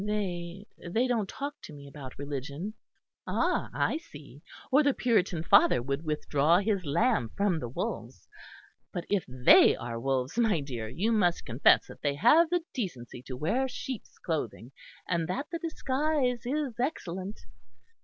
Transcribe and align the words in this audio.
"They 0.03 0.65
they 0.79 1.05
don't 1.05 1.29
talk 1.29 1.61
to 1.61 1.73
me 1.73 1.87
about 1.87 2.17
religion." 2.17 2.73
"Ah! 3.27 3.69
I 3.71 3.97
see; 3.97 4.41
or 4.71 4.81
the 4.81 4.95
Puritan 4.95 5.43
father 5.43 5.79
would 5.79 6.03
withdraw 6.03 6.57
his 6.57 6.83
lamb 6.85 7.29
from 7.37 7.59
the 7.59 7.69
wolves. 7.69 8.27
But 8.91 9.05
if 9.11 9.23
they 9.27 9.75
are 9.75 9.99
wolves, 9.99 10.39
my 10.39 10.59
dear, 10.59 10.89
you 10.89 11.11
must 11.11 11.45
confess 11.45 11.85
that 11.85 12.01
they 12.01 12.15
have 12.15 12.49
the 12.49 12.63
decency 12.73 13.21
to 13.27 13.37
wear 13.37 13.67
sheep's 13.67 14.17
clothing, 14.17 14.71
and 15.07 15.27
that 15.27 15.45
the 15.51 15.59
disguise 15.59 16.47
is 16.47 16.79
excellent." 16.79 17.39